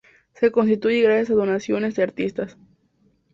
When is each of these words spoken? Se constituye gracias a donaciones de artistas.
Se 0.33 0.49
constituye 0.51 1.03
gracias 1.03 1.29
a 1.29 1.33
donaciones 1.35 1.93
de 1.93 2.01
artistas. 2.01 2.57